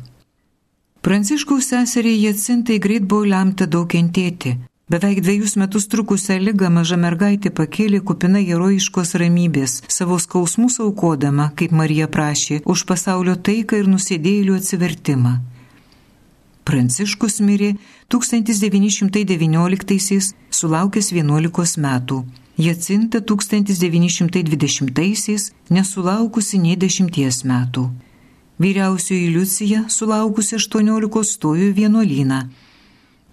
[1.00, 7.50] Pranciškaus seseriai Jacintai greit buvo lemta daug kentėti, Beveik dviejus metus trukusią lygą maža mergaitė
[7.50, 14.60] pakėlė kupina herojiškos ramybės, savo skausmus aukodama, kaip Marija prašė, už pasaulio taiką ir nusidėjėlių
[14.60, 15.32] atsivertimą.
[16.66, 17.70] Pranciškus mirė
[18.12, 22.16] 1919-aisiais, sulaukęs 11 metų.
[22.58, 27.90] Jacinta 1920-aisiais, nesulaukusi nei 10 metų.
[28.58, 32.48] Vyriausioji Liucija, sulaukusi 18, stojo vienuolyną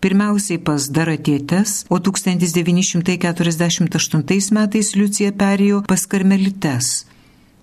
[0.03, 7.05] pirmiausiai pas Daratietes, o 1948 metais Liucija perėjo pas Karmelites.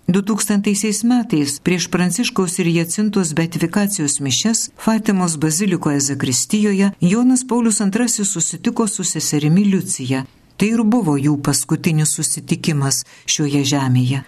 [0.09, 8.87] 2000 metais prieš Pranciškaus ir Jacintos beatifikacijos mišes Fatimos bazilikoje Zakristijoje Jonas Paulius II susitiko
[8.87, 10.25] su seserimi Liucija.
[10.57, 14.23] Tai ir buvo jų paskutinis susitikimas šioje žemėje.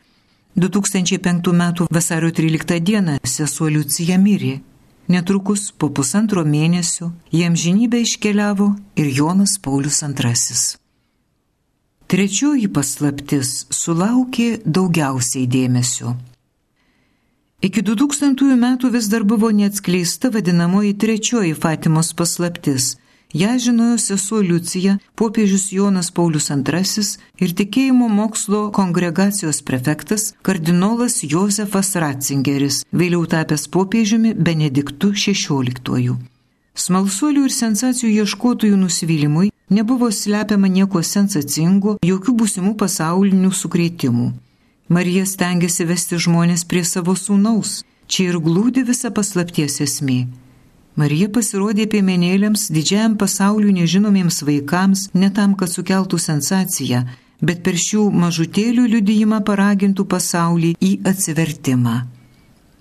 [0.57, 1.87] 2005 m.
[1.91, 3.19] vasario 13 d.
[3.25, 4.61] sesuo Liucija mirė.
[5.09, 10.82] Netrukus po pusantro mėnesio jiem žinybę iškeliavo ir Jonas Paulius II.
[12.13, 16.11] Trečioji paslaptis sulaukė daugiausiai dėmesio.
[17.65, 22.97] Iki 2000 metų vis dar buvo neatskleista vadinamoji trečioji Fatimos paslaptis
[23.33, 27.05] Ja žinojo sesuo Liucija, popiežius Jonas Paulius II
[27.41, 36.19] ir tikėjimo mokslo kongregacijos prefektas kardinolas Josefas Ratzingeris, vėliau tapęs popiežiumi Benediktu XVI.
[36.77, 44.29] Smalsuolių ir sensacijų ieškotojų nusivylimui nebuvo slepiama nieko sensacingo, jokių būsimų pasaulinių sukrėtimų.
[44.93, 47.81] Marija stengiasi vesti žmonės prie savo sūnaus.
[48.07, 50.27] Čia ir glūdi visa paslapties esmė.
[51.01, 57.07] Marija pasirodė piemenėlėms didžiajam pasauliu nežinomiems vaikams ne tam, kad sukeltų sensaciją,
[57.41, 61.97] bet per šių mažutėlių liudijimą paragintų pasaulį į atsivertimą.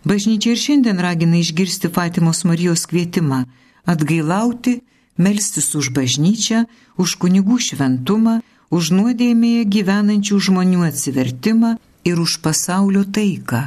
[0.04, 3.45] Bažnyčia ir šiandien ragina išgirsti Fatimos Marijos kvietimą-
[3.93, 4.82] atgailauti,
[5.25, 6.65] melstis už bažnyčią,
[7.01, 8.36] už kunigų šventumą,
[8.75, 11.75] už nuodėmėje gyvenančių žmonių atsivertimą
[12.10, 13.62] ir už pasaulio taiką.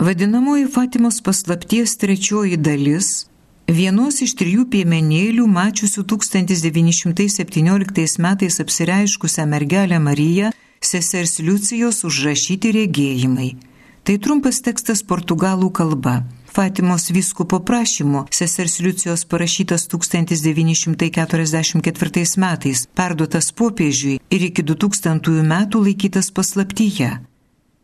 [0.00, 3.30] Vadinamoji Fatimos paslapties trečioji dalis
[3.70, 10.50] Vienos iš trijų piemenėlių, mačiusių 1917 metais apsireiškusią mergelę Mariją,
[10.82, 13.54] sesers Liucijos užrašyti regėjimai.
[14.02, 16.26] Tai trumpas tekstas portugalų kalba.
[16.54, 26.30] Fatimos vyskupo prašymu sesers Liucijos parašytas 1944 metais, perduotas popiežiui ir iki 2000 metų laikytas
[26.34, 27.20] paslaptyje.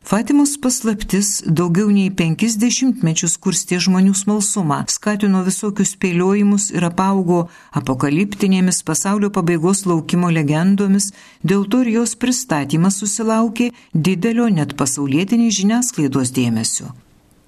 [0.07, 8.83] Fatimos paslaptis daugiau nei penkis dešimtmečius kurstė žmonių smalsumą, skatino visokius spėliojimus ir apaugo apokaliptinėmis
[8.83, 17.06] pasaulio pabaigos laukimo legendomis, dėl to ir jos pristatymas susilaukė didelio net pasaulietiniai žiniasklaidos dėmesio.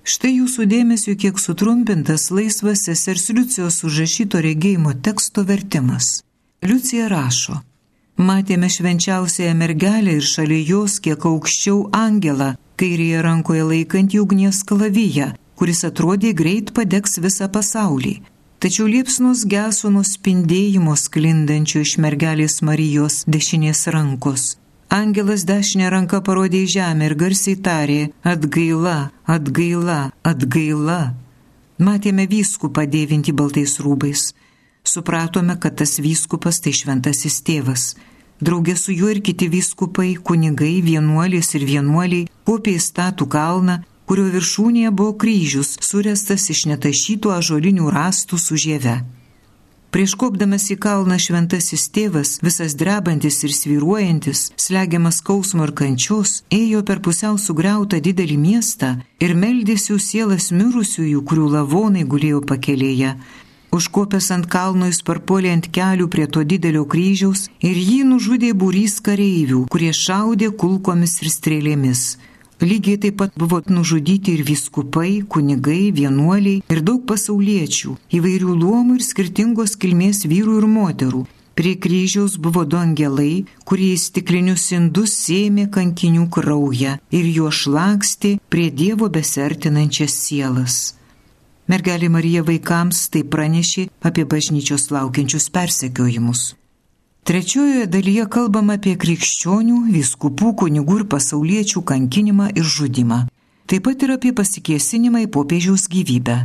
[0.08, 6.22] Štai jūsų dėmesio kiek sutrumpintas laisvas sesers Liucijos užrašyto regėjimo teksto vertimas.
[6.64, 7.58] Liucija rašo.
[8.16, 15.28] Matėme švenčiausiąją mergelę ir šalia jos kiek aukščiau angelą, kairėje rankoje laikantį ugnies kalaviją,
[15.60, 18.14] kuris atrodė greit padegs visą pasaulį.
[18.64, 24.54] Tačiau liepsnus geso nuspindėjimo sklindančio iš mergelės Marijos dešinės rankos.
[24.88, 28.00] Angelas dešinę ranką parodė į žemę ir garsiai tarė-
[28.32, 31.14] atgaila, atgaila, atgaila.
[31.78, 34.32] Matėme vyskupą dėvinti baltais rūbais
[34.88, 37.84] supratome, kad tas vyskupas tai šventasis tėvas.
[38.44, 44.28] Draugė su juo ir kiti vyskupai, kunigai, vienuolės ir vienuoliai kopė į statų kalną, kurio
[44.34, 48.96] viršūnėje buvo kryžius, surestas iš netašytų ažolinių rastų su žieve.
[49.88, 56.84] Prieš kopdamas į kalną šventasis tėvas, visas drebantis ir sviruojantis, slegiamas skausmo ir kančios, ėjo
[56.84, 63.16] per pusiau sugriautą didelį miestą ir meldėsi jų sielas mirusiųjų, kurių lavonai gulėjo pakelėje,
[63.70, 68.96] Užkopęs ant kalno jis parpuolė ant kelių prie to didelio kryžiaus ir jį nužudė būrys
[69.04, 72.04] kareivių, kurie šaudė kulkomis ir strėlėmis.
[72.60, 79.04] Lygiai taip pat buvo nužudyti ir viskupai, kunigai, vienuoliai ir daug pasauliečių, įvairių luomų ir
[79.06, 81.22] skirtingos kilmės vyrų ir moterų.
[81.54, 88.36] Prie kryžiaus buvo du angelai, kurie į stiklinius indus sėmė kankinių kraują ir juo šlaksti
[88.50, 90.76] prie Dievo besertinančias sielas.
[91.70, 96.54] Mergelė Marija vaikams tai pranešė apie bažnyčios laukiančius persekiojimus.
[97.28, 103.18] Trečiojoje dalyje kalbama apie krikščionių, viskupų, kunigų ir pasauliečių kankinimą ir žudimą.
[103.68, 106.36] Taip pat ir apie pasikėsinimą į popiežiaus gyvybę.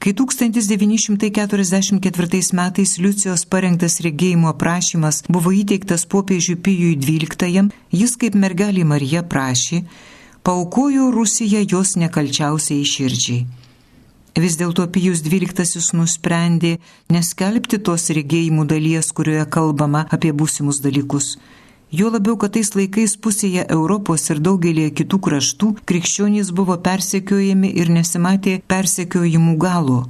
[0.00, 8.88] Kai 1944 metais Liucijos parengtas regėjimo aprašymas buvo įteiktas popiežiui Pijui XII, jis kaip mergelė
[8.88, 9.84] Marija prašė,
[10.48, 13.65] paukojo Rusiją jos nekalčiausiai širdžiai.
[14.36, 16.74] Vis dėlto Pijus XII nusprendė
[17.08, 21.38] neskelbti tos regėjimų dalies, kurioje kalbama apie būsimus dalykus.
[21.88, 27.88] Jo labiau, kad tais laikais pusėje Europos ir daugelėje kitų kraštų krikščionys buvo persekiojami ir
[27.88, 30.02] nesimatė persekiojimų galo.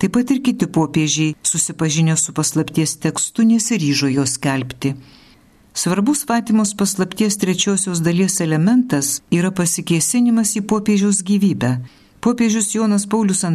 [0.00, 4.94] Taip pat ir kiti popiežiai, susipažinę su paslapties tekstu, nesiryžo jo skelbti.
[5.76, 11.76] Svarbus Fatimos paslapties trečiosios dalies elementas yra pasikėsinimas į popiežiaus gyvybę
[12.20, 13.50] Popiežius Jonas Paulius II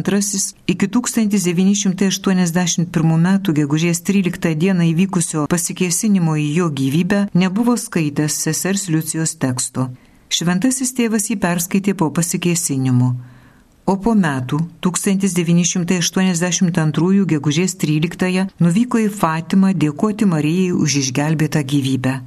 [0.66, 3.38] iki 1981 m.
[3.58, 4.74] gegužės 13 d.
[4.90, 9.90] įvykusio pasikėsinimo į jo gyvybę nebuvo skaitęs sesers Liucijos teksto.
[10.28, 13.14] Šventasis tėvas jį perskaitė po pasikėsinimo.
[13.86, 22.18] O po metų, 1982 gegužės 13 nuvyko į Fatimą dėkoti Marijai už išgelbėtą gyvybę.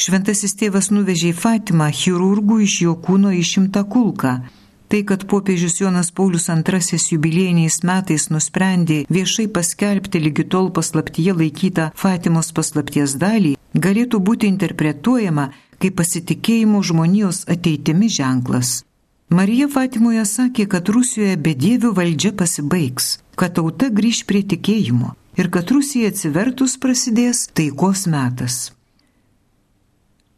[0.00, 4.61] Šventasis tėvas nuvežė į Fatimą chirurgų iš jo kūno išimtą kulką
[4.92, 11.96] Tai, kad popiežius Jonas Paulius II jubiliejiniais metais nusprendė viešai paskelbti lygi tol paslaptyje laikytą
[11.96, 18.84] Fatimos paslapties dalį, galėtų būti interpretuojama kaip pasitikėjimo žmonijos ateitimi ženklas.
[19.32, 25.72] Marija Fatimoje sakė, kad Rusijoje bedievių valdžia pasibaigs, kad tauta grįž prie tikėjimo ir kad
[25.72, 28.76] Rusija atsivertus prasidės taikos metas.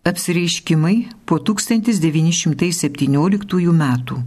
[0.07, 4.23] Apsireiškimai po 1917 metų.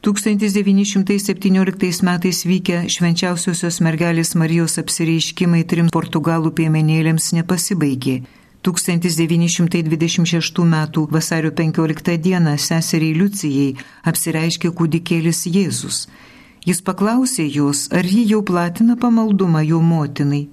[0.00, 8.22] 1917 metais vykę švenčiausiosios mergelės Marijos apsireiškimai trim portugalų piemenėlėms nepasibaigė.
[8.62, 10.86] 1926 m.
[11.10, 12.38] vasario 15 d.
[12.58, 13.74] seseriai Liucijai
[14.06, 16.06] apsireiškė kūdikėlis Jėzus.
[16.62, 20.46] Jis paklausė jos, ar ji jau platina pamaldumą jo motinai.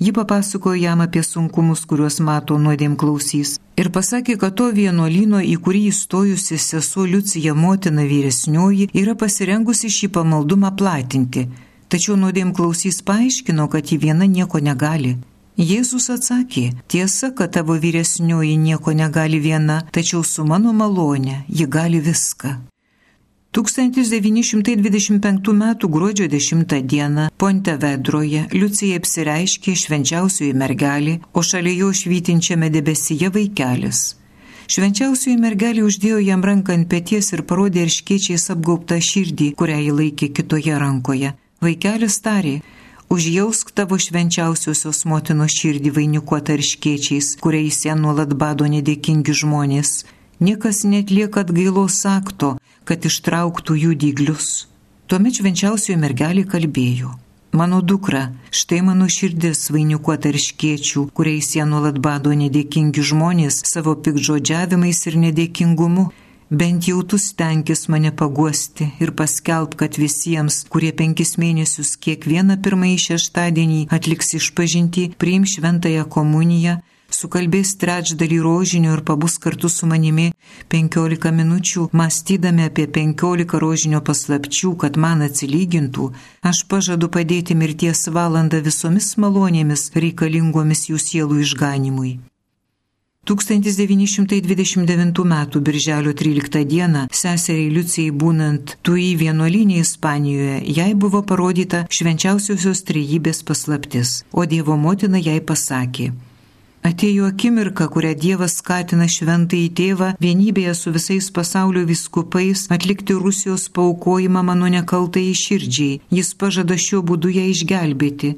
[0.00, 3.58] Ji papasakojo jam apie sunkumus, kuriuos mato nuodėm klausys.
[3.78, 10.10] Ir pasakė, kad to vienuolino, į kurį įstojusi sesuo Liucija motina vyresnioji, yra pasirengusi šį
[10.16, 11.46] pamaldumą platinti.
[11.88, 15.14] Tačiau nuodėm klausys paaiškino, kad ji viena nieko negali.
[15.54, 22.02] Jėzus atsakė, tiesa, kad tavo vyresnioji nieko negali viena, tačiau su mano malonė ji gali
[22.02, 22.56] viską.
[23.54, 25.64] 1925 m.
[25.88, 27.28] gruodžio 10 d.
[27.38, 34.00] Pontevedroje Liucija apsireiškė švenčiausioji mergelė, o šalia jo švytinčiame debesyje vaikelis.
[34.66, 40.28] Švenčiausioji mergelė uždėjo jam ranką ant pėties ir parodė irškiečiais apgaubtą širdį, kurią jį laikė
[40.34, 41.30] kitoje rankoje.
[41.62, 42.56] Vaikelis tarė,
[43.06, 50.00] užjausk tavo švenčiausiosios motinos širdį vainikuotą irškiečiais, kuriais ją nuolat bado nedėkingi žmonės.
[50.42, 52.56] Niekas net lieka atgailos akto,
[52.88, 54.66] kad ištrauktų jų dyglius.
[55.08, 57.12] Tuomet švenčiausioji mergelė kalbėjo.
[57.54, 65.04] Mano dukra, štai mano širdis vainikuota irškiečių, kuriais jie nuolat bado nedėkingi žmonės savo pikdžodžiavimais
[65.06, 66.08] ir nedėkingumu.
[66.50, 72.98] Bent jau tu stenkis mane paguosti ir paskelb, kad visiems, kurie penkis mėnesius kiekvieną pirmąjį
[73.04, 76.80] šeštadienį atliks išpažinti, priim šventąją komuniją,
[77.24, 80.26] sukalbės trečdalį rožinio ir pabus kartu su manimi
[80.74, 86.10] 15 minučių, mąstydami apie 15 rožinio paslapčių, kad man atsilygintų,
[86.50, 92.14] aš pažadu padėti mirties valandą visomis malonėmis reikalingomis jų sielų išganimui.
[93.24, 95.34] 1929 m.
[95.64, 97.06] birželio 13 d.
[97.10, 105.16] seseriai Liucijai būnant Tui vienuolinė Ispanijoje, jai buvo parodyta švenčiausiosios trejybės paslaptis, o Dievo motina
[105.16, 106.12] jai pasakė,
[106.84, 114.42] Atėjo akimirka, kurią Dievas skatina šventąjį tėvą vienybėje su visais pasaulio viskupais atlikti Rusijos paukojimą
[114.44, 116.02] mano nekaltai širdžiai.
[116.12, 118.34] Jis pažada šiuo būdu ją išgelbėti.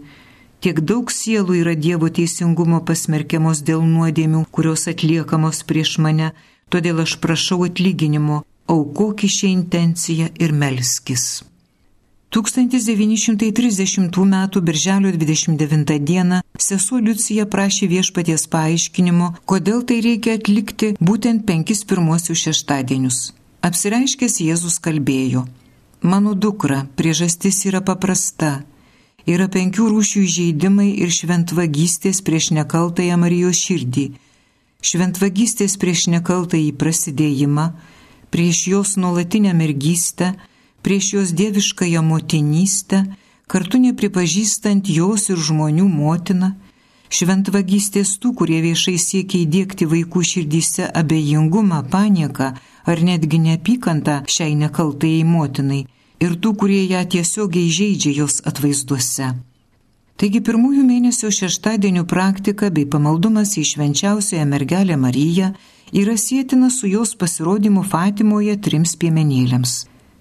[0.62, 6.30] Tiek daug sielų yra Dievo teisingumo pasmerkiamos dėl nuodėmių, kurios atliekamos prieš mane,
[6.70, 11.42] todėl aš prašau atlyginimo, aukok šią intenciją ir melskis.
[12.36, 14.60] 1930 m.
[14.62, 16.40] birželio 29 d.
[16.58, 23.20] sesuo Liucija prašė viešpaties paaiškinimo, kodėl tai reikia atlikti būtent penkis pirmosius šeštadienius.
[23.64, 25.46] Apsireiškęs Jėzus kalbėjo,
[26.02, 28.66] mano dukra, priežastis yra paprasta.
[29.24, 34.04] Yra penkių rūšių įžeidimai ir šventvagystės prieš nekaltąją Marijos širdį.
[34.84, 37.66] Šventvagystės prieš nekaltąjį prasidėjimą,
[38.28, 40.34] prieš jos nuolatinę mergystę,
[40.86, 43.02] prieš jos dieviškąją motinystę,
[43.50, 46.52] kartu nepripažįstant jos ir žmonių motiną,
[47.10, 52.52] šventvagystės tų, kurie viešai siekia įdėkti vaikų širdyse abejingumą, panieką
[52.90, 55.82] ar netgi neapykantą šiai nekaltai motinai,
[56.22, 59.32] ir tų, kurie ją tiesiogiai žaidžia jos atvaizduose.
[60.16, 65.50] Taigi pirmųjų mėnesių šeštadienių praktika bei pamaldumas į švenčiausiąją mergelę Mariją
[65.92, 69.76] yra sėtina su jos pasirodymu Fatimoje trims piemenėlėms.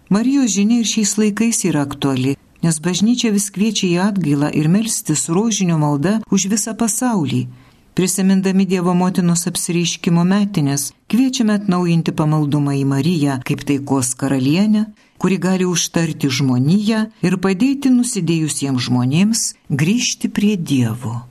[0.10, 5.26] Marijos žinia ir šiais laikais yra aktuali, nes bažnyčia vis kviečia į atgailą ir melstis
[5.30, 7.47] rožinio malda už visą pasaulį.
[7.95, 14.86] Prisimindami Dievo motinos apsireiškimo metinės, kviečiame atnaujinti pamaldumą į Mariją kaip taikos karalienę,
[15.18, 21.22] kuri gali užtarti žmoniją ir padėti nusidėjusiems žmonėms grįžti prie Dievo.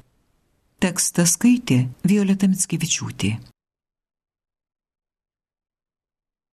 [0.80, 3.36] Tekstą skaitė Violeta Mitskevičiūtė.